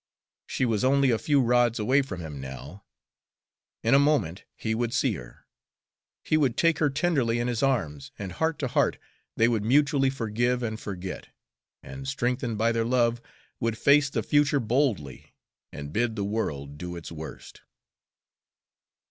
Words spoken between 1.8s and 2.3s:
from